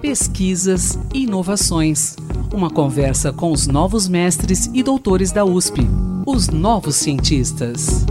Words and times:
Pesquisas 0.00 0.98
e 1.14 1.22
inovações. 1.22 2.16
Uma 2.52 2.68
conversa 2.68 3.32
com 3.32 3.52
os 3.52 3.66
novos 3.66 4.06
mestres 4.06 4.70
e 4.74 4.82
doutores 4.82 5.32
da 5.32 5.44
USP, 5.44 5.80
os 6.26 6.48
novos 6.48 6.96
cientistas. 6.96 8.04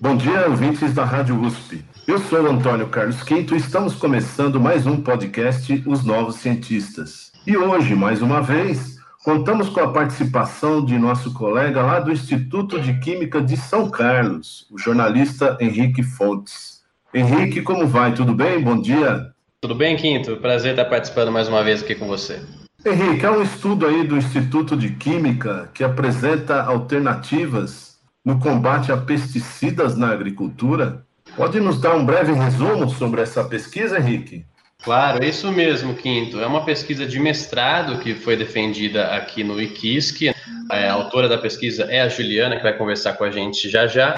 Bom 0.00 0.16
dia, 0.16 0.48
ouvintes 0.48 0.92
da 0.92 1.04
Rádio 1.04 1.40
USP. 1.40 1.84
Eu 2.06 2.18
sou 2.18 2.50
Antônio 2.50 2.88
Carlos 2.88 3.22
Quinto 3.22 3.54
e 3.54 3.58
estamos 3.58 3.94
começando 3.94 4.58
mais 4.58 4.86
um 4.86 5.00
podcast 5.00 5.82
Os 5.86 6.04
Novos 6.04 6.36
Cientistas. 6.36 7.30
E 7.46 7.56
hoje, 7.56 7.94
mais 7.94 8.22
uma 8.22 8.40
vez, 8.40 8.96
contamos 9.24 9.68
com 9.68 9.80
a 9.80 9.92
participação 9.92 10.84
de 10.84 10.98
nosso 10.98 11.32
colega 11.32 11.80
lá 11.82 12.00
do 12.00 12.10
Instituto 12.10 12.80
de 12.80 12.98
Química 12.98 13.40
de 13.40 13.56
São 13.56 13.88
Carlos, 13.88 14.66
o 14.70 14.76
jornalista 14.78 15.56
Henrique 15.60 16.02
Fontes. 16.02 16.80
Henrique, 17.14 17.62
como 17.62 17.86
vai? 17.86 18.12
Tudo 18.14 18.34
bem? 18.34 18.60
Bom 18.62 18.80
dia. 18.80 19.32
Tudo 19.62 19.74
bem, 19.74 19.94
Quinto? 19.94 20.38
Prazer 20.38 20.70
estar 20.70 20.86
participando 20.86 21.30
mais 21.30 21.46
uma 21.46 21.62
vez 21.62 21.82
aqui 21.82 21.94
com 21.94 22.06
você. 22.06 22.40
Henrique, 22.82 23.26
há 23.26 23.30
um 23.30 23.42
estudo 23.42 23.86
aí 23.86 24.04
do 24.04 24.16
Instituto 24.16 24.74
de 24.74 24.88
Química 24.94 25.70
que 25.74 25.84
apresenta 25.84 26.62
alternativas 26.62 27.98
no 28.24 28.40
combate 28.40 28.90
a 28.90 28.96
pesticidas 28.96 29.98
na 29.98 30.12
agricultura. 30.12 31.04
Pode 31.36 31.60
nos 31.60 31.78
dar 31.78 31.94
um 31.94 32.06
breve 32.06 32.32
resumo 32.32 32.88
sobre 32.88 33.20
essa 33.20 33.44
pesquisa, 33.44 33.98
Henrique? 33.98 34.46
Claro, 34.82 35.22
é 35.22 35.28
isso 35.28 35.52
mesmo, 35.52 35.94
Quinto. 35.94 36.40
É 36.40 36.46
uma 36.46 36.64
pesquisa 36.64 37.04
de 37.04 37.20
mestrado 37.20 37.98
que 37.98 38.14
foi 38.14 38.38
defendida 38.38 39.08
aqui 39.08 39.44
no 39.44 39.60
IQISC. 39.60 40.34
A 40.70 40.90
autora 40.90 41.28
da 41.28 41.36
pesquisa 41.36 41.84
é 41.84 42.00
a 42.00 42.08
Juliana, 42.08 42.56
que 42.56 42.62
vai 42.62 42.72
conversar 42.72 43.12
com 43.12 43.24
a 43.24 43.30
gente 43.30 43.68
já 43.68 43.86
já. 43.86 44.14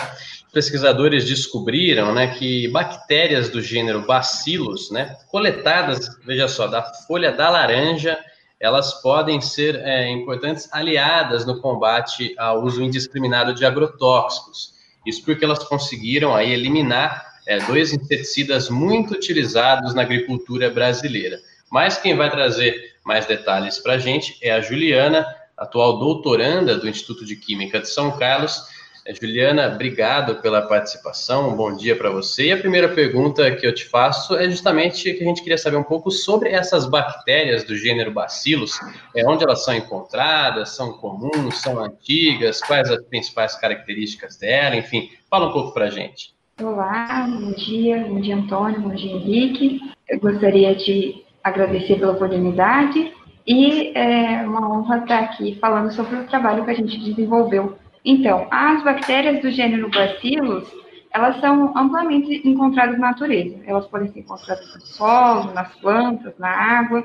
Pesquisadores 0.52 1.24
descobriram 1.24 2.12
né, 2.15 2.34
que 2.34 2.69
bactérias 2.69 3.48
do 3.48 3.62
gênero 3.62 4.05
Bacillus, 4.06 4.91
né, 4.91 5.16
coletadas, 5.29 6.19
veja 6.24 6.47
só, 6.47 6.66
da 6.66 6.83
folha 6.83 7.33
da 7.33 7.48
laranja, 7.48 8.19
elas 8.60 9.01
podem 9.02 9.41
ser 9.41 9.76
é, 9.76 10.09
importantes 10.09 10.68
aliadas 10.73 11.45
no 11.45 11.60
combate 11.60 12.35
ao 12.38 12.63
uso 12.63 12.82
indiscriminado 12.82 13.54
de 13.54 13.65
agrotóxicos. 13.65 14.74
Isso 15.04 15.24
porque 15.24 15.45
elas 15.45 15.65
conseguiram 15.65 16.35
aí 16.35 16.52
eliminar 16.52 17.32
é, 17.46 17.59
dois 17.59 17.93
inseticidas 17.93 18.69
muito 18.69 19.15
utilizados 19.15 19.95
na 19.95 20.02
agricultura 20.02 20.71
brasileira. 20.71 21.41
Mas 21.71 21.98
quem 21.98 22.15
vai 22.15 22.30
trazer 22.30 22.93
mais 23.04 23.26
detalhes 23.26 23.79
para 23.79 23.95
a 23.95 23.98
gente 23.98 24.38
é 24.41 24.52
a 24.52 24.60
Juliana, 24.60 25.26
atual 25.57 25.98
doutoranda 25.98 26.76
do 26.76 26.88
Instituto 26.88 27.24
de 27.24 27.37
Química 27.37 27.80
de 27.80 27.88
São 27.88 28.16
Carlos. 28.16 28.63
É, 29.04 29.12
Juliana, 29.12 29.72
obrigado 29.74 30.36
pela 30.36 30.62
participação, 30.62 31.56
bom 31.56 31.76
dia 31.76 31.96
para 31.96 32.08
você. 32.08 32.46
E 32.46 32.52
a 32.52 32.56
primeira 32.56 32.88
pergunta 32.88 33.50
que 33.50 33.66
eu 33.66 33.74
te 33.74 33.84
faço 33.84 34.36
é 34.36 34.48
justamente 34.48 35.12
que 35.12 35.24
a 35.24 35.26
gente 35.26 35.42
queria 35.42 35.58
saber 35.58 35.76
um 35.76 35.82
pouco 35.82 36.08
sobre 36.08 36.50
essas 36.50 36.86
bactérias 36.86 37.64
do 37.64 37.76
gênero 37.76 38.12
Bacillus, 38.12 38.78
é, 39.16 39.26
onde 39.28 39.42
elas 39.42 39.64
são 39.64 39.74
encontradas, 39.74 40.76
são 40.76 40.92
comuns, 40.92 41.60
são 41.60 41.82
antigas, 41.82 42.60
quais 42.60 42.88
as 42.92 43.02
principais 43.06 43.56
características 43.56 44.36
dela, 44.36 44.76
enfim, 44.76 45.10
fala 45.28 45.48
um 45.48 45.52
pouco 45.52 45.74
para 45.74 45.86
a 45.86 45.90
gente. 45.90 46.32
Olá, 46.60 47.26
bom 47.28 47.52
dia, 47.54 48.04
bom 48.04 48.20
dia 48.20 48.36
Antônio, 48.36 48.80
bom 48.82 48.95
dia 48.95 49.10
Henrique. 49.10 49.80
Eu 50.08 50.20
gostaria 50.20 50.76
de 50.76 51.24
agradecer 51.42 51.98
pela 51.98 52.12
oportunidade 52.12 53.12
e 53.45 53.90
é 53.98 54.46
uma 54.46 54.73
honra 54.73 54.98
estar 54.98 55.18
aqui 55.18 55.58
falando 55.60 55.92
sobre 55.92 56.14
o 56.14 56.26
trabalho 56.28 56.64
que 56.64 56.70
a 56.70 56.74
gente 56.74 56.96
desenvolveu. 56.98 57.82
Então, 58.04 58.48
as 58.50 58.82
bactérias 58.82 59.40
do 59.40 59.50
gênero 59.50 59.88
Bacillus, 59.90 60.68
elas 61.12 61.40
são 61.40 61.76
amplamente 61.76 62.46
encontradas 62.46 62.98
na 62.98 63.08
natureza. 63.08 63.58
Elas 63.66 63.86
podem 63.86 64.12
ser 64.12 64.20
encontradas 64.20 64.75
no 64.75 64.81
solo, 64.81 65.53
nas 65.53 65.75
plantas, 65.76 66.34
na 66.38 66.48
água, 66.48 67.04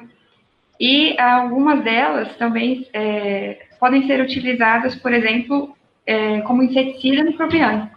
e 0.80 1.20
algumas 1.20 1.84
delas 1.84 2.36
também 2.38 2.88
é, 2.94 3.66
podem 3.80 4.06
ser 4.06 4.22
utilizadas, 4.22 4.96
por 4.96 5.12
exemplo, 5.12 5.76
é, 6.06 6.42
como 6.42 6.64
inseticida 6.64 7.24
microbiano. 7.24 7.90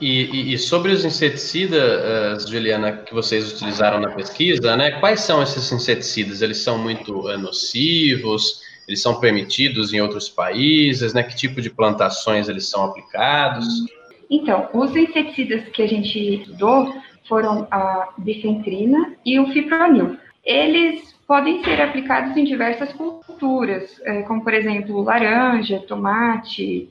E, 0.00 0.24
e, 0.26 0.54
e, 0.54 0.58
sobre 0.58 0.92
os 0.92 1.04
inseticidas, 1.04 2.44
uh, 2.44 2.48
Juliana, 2.48 2.98
que 2.98 3.12
vocês 3.12 3.52
utilizaram 3.52 3.98
na 3.98 4.10
pesquisa, 4.10 4.76
né? 4.76 4.92
Quais 5.00 5.20
são 5.22 5.42
esses 5.42 5.72
inseticidas? 5.72 6.40
Eles 6.40 6.58
são 6.58 6.78
muito 6.78 7.26
uh, 7.26 7.36
nocivos? 7.36 8.60
Eles 8.88 9.00
são 9.02 9.20
permitidos 9.20 9.92
em 9.92 10.00
outros 10.00 10.28
países? 10.28 11.14
Né? 11.14 11.22
Que 11.22 11.36
tipo 11.36 11.60
de 11.60 11.70
plantações 11.70 12.48
eles 12.48 12.68
são 12.68 12.84
aplicados? 12.84 13.86
Então, 14.30 14.68
os 14.72 14.96
inseticidas 14.96 15.68
que 15.68 15.82
a 15.82 15.86
gente 15.86 16.18
estudou 16.18 16.92
foram 17.28 17.68
a 17.70 18.08
bifentrina 18.18 19.14
e 19.24 19.38
o 19.38 19.52
fipronil. 19.52 20.16
Eles 20.42 21.14
podem 21.26 21.62
ser 21.62 21.80
aplicados 21.80 22.36
em 22.36 22.44
diversas 22.44 22.90
culturas, 22.94 24.00
é, 24.04 24.22
como 24.22 24.42
por 24.42 24.54
exemplo 24.54 25.02
laranja, 25.02 25.78
tomate, 25.80 26.88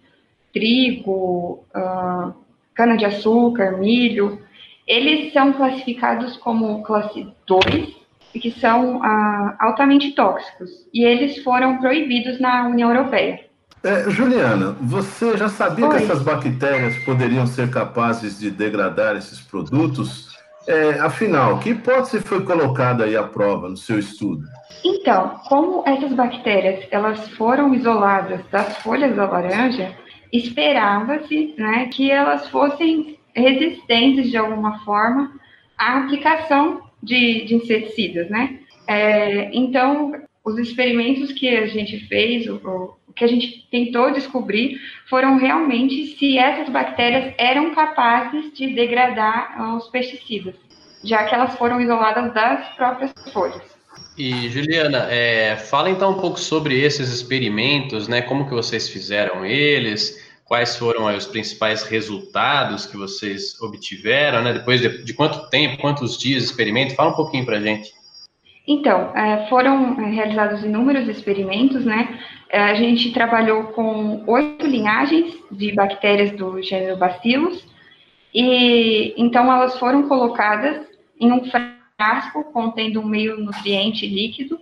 trigo. 0.54 1.64
Uh, 1.76 2.34
cana-de-açúcar, 2.78 3.78
milho, 3.80 4.40
eles 4.86 5.34
são 5.34 5.52
classificados 5.52 6.38
como 6.38 6.84
classe 6.84 7.28
2 7.48 8.07
e 8.34 8.40
que 8.40 8.52
são 8.52 9.02
ah, 9.04 9.56
altamente 9.60 10.12
tóxicos. 10.12 10.70
E 10.94 11.04
eles 11.04 11.44
foram 11.44 11.78
proibidos 11.78 12.40
na 12.40 12.68
União 12.68 12.94
Europeia. 12.94 13.48
É, 13.84 14.10
Juliana, 14.10 14.76
você 14.82 15.38
já 15.38 15.48
sabia 15.48 15.88
Oi. 15.88 15.98
que 15.98 16.04
essas 16.04 16.22
bactérias 16.22 16.98
poderiam 17.06 17.46
ser 17.46 17.70
capazes 17.70 18.40
de 18.40 18.50
degradar 18.50 19.16
esses 19.16 19.40
produtos? 19.40 20.36
É, 20.68 21.00
afinal, 21.00 21.60
que 21.60 21.70
hipótese 21.70 22.20
foi 22.20 22.44
colocada 22.44 23.06
aí 23.06 23.16
à 23.16 23.24
prova 23.24 23.70
no 23.70 23.78
seu 23.78 23.98
estudo? 23.98 24.44
Então, 24.84 25.40
como 25.48 25.84
essas 25.86 26.12
bactérias 26.14 26.86
elas 26.92 27.30
foram 27.30 27.74
isoladas 27.74 28.42
das 28.52 28.78
folhas 28.80 29.16
da 29.16 29.26
laranja, 29.26 29.96
esperava-se 30.32 31.56
né, 31.58 31.88
que 31.92 32.12
elas 32.12 32.50
fossem 32.50 33.18
resistentes 33.34 34.30
de 34.30 34.38
alguma 34.38 34.80
forma 34.80 35.32
à 35.78 36.00
aplicação 36.00 36.82
de, 37.02 37.46
de 37.46 37.56
inseticidas, 37.56 38.30
né? 38.30 38.60
É, 38.88 39.50
então, 39.54 40.14
os 40.44 40.58
experimentos 40.58 41.32
que 41.32 41.50
a 41.50 41.68
gente 41.68 42.00
fez, 42.08 42.48
o, 42.48 42.56
o, 42.56 43.14
que 43.14 43.24
a 43.24 43.28
gente 43.28 43.68
tentou 43.70 44.12
descobrir, 44.12 44.80
foram 45.10 45.38
realmente 45.38 46.18
se 46.18 46.38
essas 46.38 46.70
bactérias 46.70 47.34
eram 47.38 47.74
capazes 47.74 48.54
de 48.54 48.68
degradar 48.68 49.76
os 49.76 49.90
pesticidas, 49.90 50.56
já 51.04 51.26
que 51.26 51.36
elas 51.36 51.56
foram 51.58 51.82
isoladas 51.82 52.34
das 52.34 52.68
próprias 52.76 53.12
folhas. 53.34 53.78
E 54.18 54.50
Juliana, 54.50 55.08
é, 55.12 55.56
fala 55.56 55.90
então 55.90 56.12
um 56.12 56.20
pouco 56.20 56.40
sobre 56.40 56.80
esses 56.82 57.14
experimentos, 57.14 58.08
né? 58.08 58.22
Como 58.22 58.48
que 58.48 58.54
vocês 58.54 58.90
fizeram 58.90 59.46
eles? 59.46 60.27
Quais 60.48 60.78
foram 60.78 61.08
aí, 61.08 61.18
os 61.18 61.26
principais 61.26 61.84
resultados 61.84 62.86
que 62.86 62.96
vocês 62.96 63.60
obtiveram, 63.62 64.42
né? 64.42 64.54
Depois 64.54 64.80
de, 64.80 65.04
de 65.04 65.14
quanto 65.14 65.50
tempo, 65.50 65.82
quantos 65.82 66.18
dias 66.18 66.44
de 66.44 66.50
experimento? 66.50 66.96
Fala 66.96 67.12
um 67.12 67.16
pouquinho 67.16 67.46
para 67.46 67.58
a 67.58 67.62
gente. 67.62 67.92
Então, 68.66 69.16
é, 69.16 69.48
foram 69.48 70.00
é, 70.00 70.10
realizados 70.10 70.64
inúmeros 70.64 71.08
experimentos, 71.10 71.84
né? 71.84 72.20
É, 72.50 72.62
a 72.62 72.76
gente 72.76 73.12
trabalhou 73.12 73.66
com 73.68 74.24
oito 74.26 74.66
linhagens 74.66 75.34
de 75.52 75.74
bactérias 75.74 76.32
do 76.32 76.62
gênero 76.62 76.98
Bacillus, 76.98 77.66
e 78.34 79.14
então 79.18 79.52
elas 79.52 79.78
foram 79.78 80.08
colocadas 80.08 80.86
em 81.20 81.32
um 81.32 81.44
frasco 81.50 82.44
contendo 82.54 83.02
um 83.02 83.06
meio 83.06 83.38
nutriente 83.38 84.06
líquido, 84.06 84.60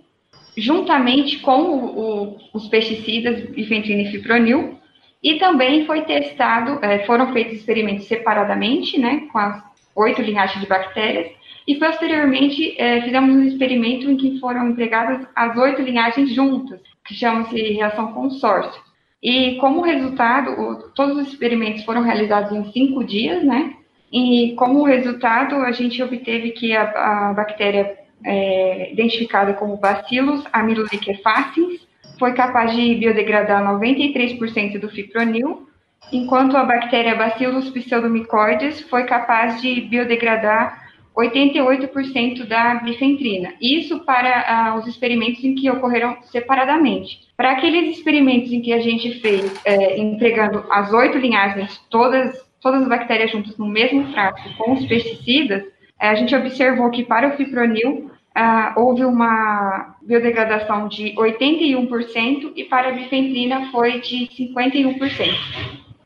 juntamente 0.56 1.38
com 1.40 1.62
o, 1.62 1.98
o, 1.98 2.36
os 2.54 2.66
pesticidas 2.68 3.50
bifentrina 3.50 4.02
e 4.02 4.10
fipronil, 4.10 4.78
e 5.22 5.38
também 5.38 5.86
foi 5.86 6.02
testado, 6.02 6.78
é, 6.84 7.04
foram 7.06 7.32
feitos 7.32 7.54
experimentos 7.54 8.06
separadamente, 8.06 8.98
né, 8.98 9.28
com 9.32 9.38
as 9.38 9.62
oito 9.94 10.22
linhagens 10.22 10.60
de 10.60 10.68
bactérias, 10.68 11.32
e 11.66 11.74
posteriormente 11.76 12.80
é, 12.80 13.02
fizemos 13.02 13.34
um 13.34 13.42
experimento 13.42 14.08
em 14.10 14.16
que 14.16 14.38
foram 14.38 14.68
empregadas 14.68 15.26
as 15.34 15.56
oito 15.56 15.82
linhagens 15.82 16.30
juntas, 16.30 16.80
que 17.04 17.14
chama-se 17.14 17.56
reação 17.72 18.12
consórcio. 18.12 18.80
E 19.22 19.56
como 19.56 19.80
resultado, 19.80 20.90
todos 20.94 21.16
os 21.16 21.28
experimentos 21.28 21.84
foram 21.84 22.02
realizados 22.02 22.52
em 22.52 22.70
cinco 22.70 23.02
dias, 23.02 23.42
né? 23.42 23.74
E 24.12 24.54
como 24.56 24.84
resultado, 24.84 25.56
a 25.56 25.72
gente 25.72 26.00
obteve 26.02 26.52
que 26.52 26.76
a, 26.76 27.30
a 27.30 27.32
bactéria 27.32 27.98
é, 28.24 28.92
identificada 28.92 29.54
como 29.54 29.76
Bacillus 29.76 30.44
amyloliquefaciens 30.52 31.85
foi 32.18 32.32
capaz 32.32 32.74
de 32.74 32.94
biodegradar 32.94 33.62
93% 33.64 34.78
do 34.78 34.88
fipronil, 34.88 35.68
enquanto 36.12 36.56
a 36.56 36.64
bactéria 36.64 37.14
Bacillus 37.14 37.70
pseudomycoides 37.70 38.80
foi 38.82 39.04
capaz 39.04 39.60
de 39.60 39.80
biodegradar 39.82 40.86
88% 41.16 42.46
da 42.46 42.74
bifentrina. 42.76 43.54
Isso 43.60 44.00
para 44.00 44.44
ah, 44.46 44.76
os 44.76 44.86
experimentos 44.86 45.42
em 45.42 45.54
que 45.54 45.70
ocorreram 45.70 46.18
separadamente. 46.22 47.20
Para 47.36 47.52
aqueles 47.52 47.96
experimentos 47.96 48.52
em 48.52 48.60
que 48.60 48.72
a 48.72 48.80
gente 48.80 49.20
fez 49.20 49.60
é, 49.64 49.98
entregando 49.98 50.64
as 50.70 50.92
oito 50.92 51.16
linhagens, 51.16 51.80
todas 51.90 52.44
todas 52.60 52.82
as 52.82 52.88
bactérias 52.88 53.30
juntas 53.30 53.56
no 53.56 53.66
mesmo 53.66 54.12
frasco 54.12 54.48
com 54.58 54.72
os 54.72 54.84
pesticidas, 54.86 55.62
é, 56.00 56.08
a 56.08 56.14
gente 56.16 56.34
observou 56.34 56.90
que 56.90 57.04
para 57.04 57.28
o 57.28 57.36
fipronil, 57.36 58.10
ah, 58.36 58.74
houve 58.76 59.02
uma 59.02 59.96
biodegradação 60.02 60.88
de 60.88 61.14
81% 61.14 62.52
e 62.54 62.64
para 62.64 62.90
a 62.90 62.92
bifentrina 62.92 63.70
foi 63.72 63.98
de 64.02 64.28
51%. 64.38 65.34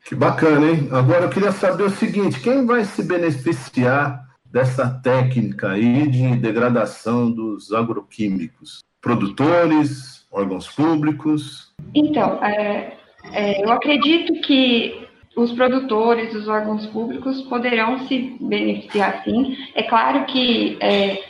Que 0.05 0.15
bacana, 0.15 0.71
hein? 0.71 0.88
Agora 0.93 1.25
eu 1.25 1.29
queria 1.29 1.50
saber 1.50 1.82
o 1.82 1.91
seguinte: 1.91 2.41
quem 2.41 2.65
vai 2.65 2.85
se 2.85 3.03
beneficiar 3.03 4.25
dessa 4.44 4.88
técnica 5.03 5.73
aí 5.73 6.06
de 6.09 6.37
degradação 6.37 7.31
dos 7.31 7.73
agroquímicos? 7.73 8.79
Produtores, 9.00 10.25
órgãos 10.31 10.69
públicos? 10.69 11.73
Então, 11.93 12.43
é, 12.44 12.97
é, 13.32 13.65
eu 13.65 13.73
acredito 13.73 14.41
que 14.43 15.09
os 15.37 15.53
produtores, 15.53 16.35
os 16.35 16.47
órgãos 16.47 16.87
públicos 16.87 17.43
poderão 17.43 18.06
se 18.06 18.37
beneficiar 18.41 19.23
sim. 19.25 19.56
É 19.75 19.82
claro 19.82 20.27
que 20.27 20.77
é, 20.81 21.23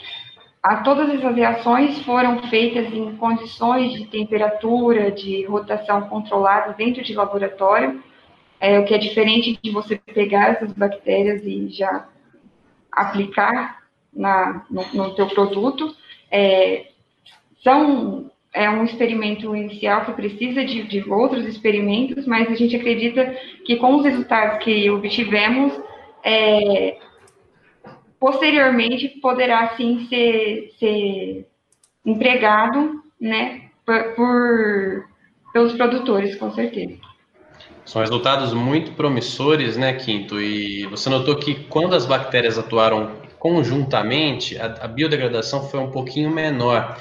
a, 0.62 0.76
todas 0.78 1.08
essas 1.08 1.34
reações 1.34 2.02
foram 2.02 2.42
feitas 2.48 2.92
em 2.92 3.16
condições 3.16 3.92
de 3.92 4.06
temperatura, 4.06 5.10
de 5.10 5.44
rotação 5.46 6.02
controlada 6.02 6.74
dentro 6.74 7.02
de 7.02 7.14
laboratório, 7.14 8.02
é, 8.60 8.78
o 8.78 8.84
que 8.84 8.94
é 8.94 8.98
diferente 8.98 9.58
de 9.62 9.70
você 9.70 9.96
pegar 9.96 10.50
essas 10.50 10.72
bactérias 10.72 11.42
e 11.44 11.68
já 11.70 12.06
aplicar 12.92 13.80
na, 14.12 14.66
no, 14.70 14.84
no 14.92 15.14
teu 15.14 15.28
produto. 15.28 15.96
É, 16.30 16.88
são 17.62 18.30
é 18.52 18.68
um 18.68 18.82
experimento 18.84 19.54
inicial 19.54 20.04
que 20.04 20.12
precisa 20.12 20.64
de, 20.64 20.82
de, 20.82 21.08
outros 21.08 21.46
experimentos, 21.46 22.26
mas 22.26 22.50
a 22.50 22.54
gente 22.54 22.74
acredita 22.74 23.24
que 23.64 23.76
com 23.76 23.94
os 23.94 24.04
resultados 24.04 24.62
que 24.64 24.90
obtivemos, 24.90 25.72
é, 26.24 26.98
posteriormente 28.20 29.08
poderá 29.20 29.74
sim 29.76 30.06
ser, 30.08 30.72
ser 30.78 31.46
empregado, 32.04 33.02
né, 33.18 33.62
por, 33.84 34.14
por, 34.14 35.08
pelos 35.52 35.72
produtores, 35.72 36.36
com 36.36 36.52
certeza. 36.52 36.94
São 37.84 38.02
resultados 38.02 38.52
muito 38.52 38.92
promissores, 38.92 39.76
né, 39.76 39.94
Quinto? 39.94 40.40
E 40.40 40.86
você 40.86 41.08
notou 41.08 41.34
que 41.36 41.64
quando 41.64 41.94
as 41.94 42.06
bactérias 42.06 42.58
atuaram 42.58 43.10
conjuntamente, 43.38 44.58
a, 44.58 44.66
a 44.82 44.86
biodegradação 44.86 45.66
foi 45.68 45.80
um 45.80 45.90
pouquinho 45.90 46.30
menor 46.30 46.96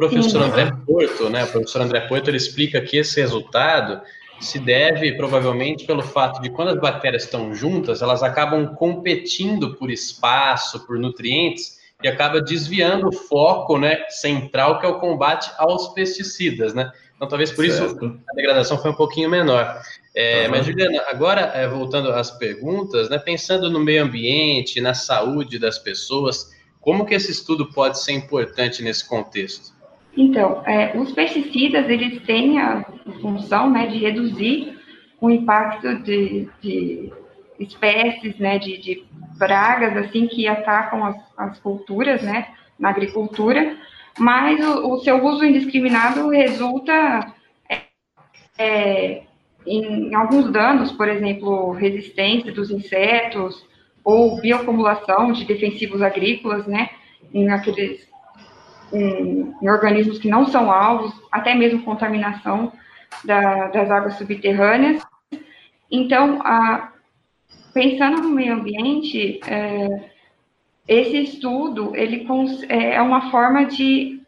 professor 0.00 0.40
André 0.42 0.70
Porto, 0.86 1.28
né? 1.28 1.44
O 1.44 1.48
professor 1.48 1.82
André 1.82 2.00
Porto 2.00 2.28
ele 2.28 2.38
explica 2.38 2.80
que 2.80 2.96
esse 2.96 3.20
resultado 3.20 4.00
se 4.40 4.58
deve 4.58 5.12
provavelmente 5.16 5.84
pelo 5.84 6.02
fato 6.02 6.40
de 6.40 6.50
quando 6.50 6.68
as 6.68 6.80
bactérias 6.80 7.24
estão 7.24 7.54
juntas, 7.54 8.00
elas 8.00 8.22
acabam 8.22 8.74
competindo 8.74 9.76
por 9.76 9.90
espaço, 9.90 10.86
por 10.86 10.98
nutrientes 10.98 11.78
e 12.02 12.08
acaba 12.08 12.40
desviando 12.40 13.08
o 13.08 13.12
foco, 13.12 13.78
né, 13.78 14.04
central 14.08 14.80
que 14.80 14.86
é 14.86 14.88
o 14.88 14.98
combate 14.98 15.50
aos 15.58 15.88
pesticidas, 15.88 16.72
né? 16.72 16.90
Então 17.14 17.28
talvez 17.28 17.52
por 17.52 17.66
certo. 17.66 18.06
isso 18.06 18.20
a 18.30 18.34
degradação 18.34 18.78
foi 18.78 18.90
um 18.90 18.94
pouquinho 18.94 19.28
menor. 19.28 19.78
É, 20.14 20.44
uhum. 20.44 20.52
Mas 20.52 20.64
Juliana, 20.64 21.04
agora 21.08 21.52
é, 21.54 21.68
voltando 21.68 22.10
às 22.10 22.30
perguntas, 22.30 23.10
né, 23.10 23.18
pensando 23.18 23.70
no 23.70 23.78
meio 23.78 24.02
ambiente, 24.02 24.80
na 24.80 24.94
saúde 24.94 25.58
das 25.58 25.78
pessoas, 25.78 26.50
como 26.80 27.04
que 27.04 27.14
esse 27.14 27.30
estudo 27.30 27.70
pode 27.72 28.00
ser 28.00 28.12
importante 28.12 28.82
nesse 28.82 29.06
contexto? 29.06 29.78
Então, 30.16 30.62
é, 30.66 30.96
os 30.98 31.12
pesticidas, 31.12 31.88
eles 31.88 32.22
têm 32.22 32.58
a 32.60 32.84
função 33.20 33.70
né, 33.70 33.86
de 33.86 33.98
reduzir 33.98 34.78
o 35.20 35.30
impacto 35.30 36.02
de, 36.02 36.48
de 36.60 37.12
espécies, 37.58 38.38
né, 38.38 38.58
de, 38.58 38.78
de, 38.78 39.04
pragas, 39.38 39.96
assim, 39.96 40.26
que 40.26 40.46
atacam 40.46 41.04
as, 41.04 41.16
as 41.36 41.58
culturas, 41.60 42.22
né, 42.22 42.48
na 42.78 42.90
agricultura, 42.90 43.76
mas 44.18 44.60
o, 44.66 44.94
o 44.94 44.98
seu 44.98 45.24
uso 45.24 45.44
indiscriminado 45.44 46.28
resulta 46.28 47.32
é, 47.68 47.82
é, 48.58 49.22
em 49.66 50.14
alguns 50.14 50.50
danos, 50.50 50.92
por 50.92 51.08
exemplo, 51.08 51.72
resistência 51.72 52.52
dos 52.52 52.70
insetos 52.70 53.64
ou 54.04 54.40
bioacumulação 54.40 55.32
de 55.32 55.44
defensivos 55.44 56.02
agrícolas, 56.02 56.66
né, 56.66 56.90
em 57.32 57.48
aqueles 57.50 58.09
em, 58.92 59.54
em 59.60 59.68
organismos 59.68 60.18
que 60.18 60.28
não 60.28 60.46
são 60.46 60.70
alvos, 60.70 61.12
até 61.30 61.54
mesmo 61.54 61.82
contaminação 61.82 62.72
da, 63.24 63.68
das 63.68 63.90
águas 63.90 64.14
subterrâneas. 64.14 65.02
Então, 65.90 66.40
a, 66.42 66.92
pensando 67.72 68.22
no 68.22 68.30
meio 68.30 68.54
ambiente, 68.54 69.40
é, 69.46 70.10
esse 70.86 71.22
estudo 71.22 71.94
ele 71.94 72.26
é, 72.68 72.94
é 72.94 73.02
uma 73.02 73.30
forma 73.30 73.66
de 73.66 74.20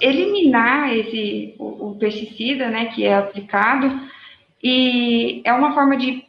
eliminar 0.00 0.92
esse 0.92 1.54
o, 1.58 1.90
o, 1.90 1.94
pesticida, 1.96 2.68
né, 2.68 2.86
que 2.86 3.04
é 3.04 3.14
aplicado 3.14 4.00
e 4.62 5.40
é 5.44 5.52
uma 5.52 5.74
forma 5.74 5.96
de 5.96 6.26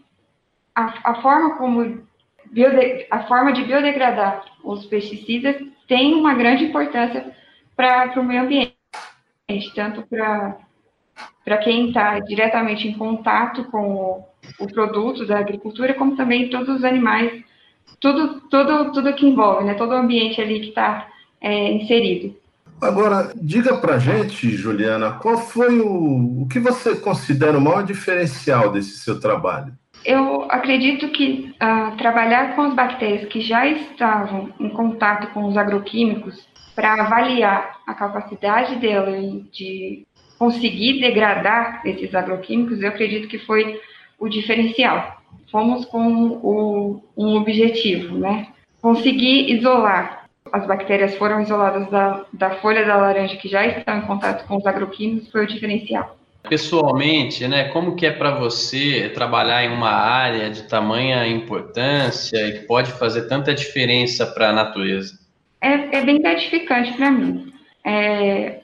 a, 0.75 1.11
a 1.11 1.21
forma 1.21 1.57
como 1.57 2.03
a 3.09 3.23
forma 3.23 3.51
de 3.51 3.63
biodegradar 3.63 4.45
os 4.63 4.85
pesticidas 4.85 5.55
tem 5.87 6.13
uma 6.13 6.33
grande 6.33 6.65
importância 6.65 7.31
para 7.75 8.19
o 8.19 8.23
meio 8.23 8.43
ambiente, 8.43 8.75
tanto 9.75 10.03
para 10.03 11.57
quem 11.63 11.87
está 11.87 12.19
diretamente 12.19 12.87
em 12.87 12.97
contato 12.97 13.65
com 13.65 13.95
o, 13.95 14.25
o, 14.59 14.67
produto 14.67 15.25
da 15.25 15.39
agricultura, 15.39 15.93
como 15.93 16.15
também 16.15 16.49
todos 16.49 16.77
os 16.77 16.83
animais, 16.83 17.43
tudo, 17.99 18.41
tudo, 18.49 18.91
tudo 18.91 19.13
que 19.13 19.25
envolve, 19.25 19.63
né, 19.63 19.73
todo 19.73 19.91
o 19.91 19.97
ambiente 19.97 20.41
ali 20.41 20.59
que 20.59 20.69
está 20.69 21.07
é, 21.41 21.71
inserido. 21.71 22.35
Agora, 22.81 23.31
diga 23.35 23.77
para 23.77 23.97
gente, 23.97 24.49
Juliana, 24.49 25.13
qual 25.13 25.37
foi 25.37 25.79
o, 25.79 26.41
o 26.41 26.47
que 26.47 26.59
você 26.59 26.95
considera 26.95 27.57
o 27.57 27.61
maior 27.61 27.83
diferencial 27.83 28.71
desse 28.71 28.97
seu 28.97 29.19
trabalho? 29.19 29.73
Eu 30.05 30.43
acredito 30.49 31.09
que 31.09 31.53
uh, 31.61 31.95
trabalhar 31.97 32.55
com 32.55 32.63
as 32.63 32.73
bactérias 32.73 33.25
que 33.25 33.39
já 33.39 33.65
estavam 33.65 34.53
em 34.59 34.69
contato 34.69 35.31
com 35.33 35.45
os 35.45 35.57
agroquímicos 35.57 36.45
para 36.75 36.93
avaliar 36.93 37.79
a 37.87 37.93
capacidade 37.93 38.75
dela 38.75 39.11
de 39.51 40.05
conseguir 40.37 40.99
degradar 40.99 41.81
esses 41.85 42.13
agroquímicos, 42.13 42.81
eu 42.81 42.89
acredito 42.89 43.27
que 43.27 43.39
foi 43.39 43.79
o 44.19 44.27
diferencial. 44.27 45.21
Fomos 45.51 45.85
com 45.85 46.39
o, 46.43 47.01
um 47.15 47.37
objetivo, 47.37 48.17
né? 48.17 48.47
Conseguir 48.81 49.51
isolar. 49.53 50.25
As 50.51 50.67
bactérias 50.67 51.15
foram 51.15 51.41
isoladas 51.41 51.89
da, 51.89 52.25
da 52.33 52.51
folha 52.55 52.85
da 52.85 52.97
laranja 52.97 53.37
que 53.37 53.47
já 53.47 53.65
estão 53.65 53.97
em 53.97 54.01
contato 54.01 54.45
com 54.47 54.57
os 54.57 54.65
agroquímicos, 54.65 55.31
foi 55.31 55.45
o 55.45 55.47
diferencial. 55.47 56.17
Pessoalmente, 56.49 57.47
né, 57.47 57.69
como 57.69 57.95
que 57.95 58.05
é 58.05 58.11
para 58.11 58.31
você 58.31 59.09
trabalhar 59.13 59.63
em 59.63 59.69
uma 59.69 59.91
área 59.91 60.49
de 60.49 60.63
tamanha 60.63 61.25
importância 61.25 62.37
e 62.47 62.59
que 62.59 62.65
pode 62.65 62.91
fazer 62.91 63.27
tanta 63.27 63.53
diferença 63.53 64.25
para 64.25 64.49
a 64.49 64.53
natureza? 64.53 65.17
É, 65.61 65.97
é, 65.97 66.01
bem 66.03 66.21
gratificante 66.21 66.93
para 66.93 67.09
mim. 67.09 67.53
É, 67.85 68.61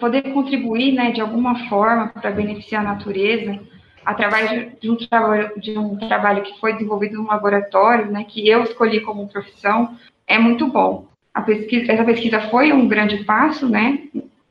poder 0.00 0.22
contribuir, 0.32 0.92
né, 0.92 1.10
de 1.10 1.20
alguma 1.20 1.68
forma 1.68 2.08
para 2.08 2.30
beneficiar 2.30 2.84
a 2.84 2.94
natureza 2.94 3.60
através 4.04 4.72
de 4.80 4.90
um, 4.90 4.96
trabalho, 4.96 5.52
de 5.58 5.78
um 5.78 5.96
trabalho 5.96 6.42
que 6.42 6.58
foi 6.58 6.72
desenvolvido 6.72 7.18
no 7.18 7.28
laboratório, 7.28 8.10
né, 8.10 8.24
que 8.26 8.48
eu 8.48 8.62
escolhi 8.62 9.00
como 9.00 9.28
profissão, 9.28 9.96
é 10.26 10.38
muito 10.38 10.66
bom. 10.66 11.06
Pesquisa, 11.44 11.92
essa 11.92 12.04
pesquisa 12.04 12.40
foi 12.48 12.72
um 12.72 12.88
grande 12.88 13.18
passo, 13.24 13.68
né, 13.68 14.00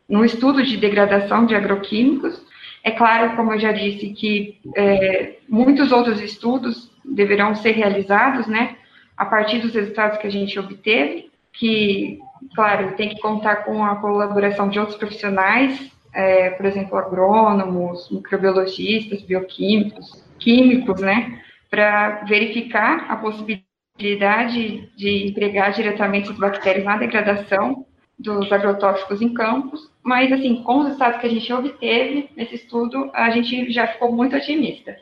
no 0.08 0.24
estudo 0.24 0.64
de 0.64 0.78
degradação 0.78 1.46
de 1.46 1.56
agroquímicos, 1.56 2.46
é 2.88 2.92
claro, 2.92 3.36
como 3.36 3.52
eu 3.52 3.60
já 3.60 3.74
disse, 3.74 4.14
que 4.14 4.62
é, 4.74 5.36
muitos 5.50 5.92
outros 5.92 6.22
estudos 6.22 6.90
deverão 7.04 7.54
ser 7.54 7.72
realizados, 7.72 8.48
né, 8.48 8.78
a 9.18 9.26
partir 9.26 9.60
dos 9.60 9.74
resultados 9.74 10.18
que 10.20 10.28
a 10.28 10.30
gente 10.30 10.58
obteve, 10.58 11.30
que, 11.52 12.18
claro, 12.56 12.94
tem 12.96 13.10
que 13.10 13.20
contar 13.20 13.58
com 13.66 13.84
a 13.84 13.98
colaboração 13.98 14.70
de 14.70 14.80
outros 14.80 14.98
profissionais, 14.98 15.92
é, 16.14 16.52
por 16.52 16.66
exemplo, 16.66 16.98
agrônomos, 16.98 18.10
microbiologistas, 18.10 19.22
bioquímicos, 19.22 20.24
químicos, 20.40 21.02
né, 21.02 21.42
para 21.70 22.24
verificar 22.24 23.06
a 23.10 23.18
possibilidade 23.18 24.90
de 24.96 25.28
empregar 25.28 25.74
diretamente 25.74 26.30
as 26.30 26.38
bactérias 26.38 26.86
na 26.86 26.96
degradação 26.96 27.86
dos 28.18 28.50
agrotóxicos 28.50 29.22
em 29.22 29.34
campos, 29.34 29.92
mas 30.08 30.32
assim, 30.32 30.64
com 30.64 30.80
os 30.80 30.86
resultados 30.86 31.20
que 31.20 31.28
a 31.28 31.30
gente 31.30 31.52
obteve 31.52 32.30
nesse 32.38 32.56
estudo, 32.56 33.12
a 33.14 33.30
gente 33.30 33.70
já 33.74 33.88
ficou 33.88 34.10
muito 34.10 34.38
otimista. 34.38 34.96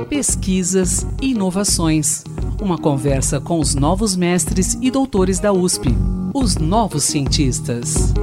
Pesquisas 0.09 1.05
e 1.21 1.31
inovações. 1.31 2.23
Uma 2.61 2.77
conversa 2.77 3.39
com 3.39 3.57
os 3.57 3.73
novos 3.73 4.17
mestres 4.17 4.77
e 4.81 4.91
doutores 4.91 5.39
da 5.39 5.53
USP, 5.53 5.95
os 6.33 6.57
novos 6.57 7.03
cientistas. 7.03 8.13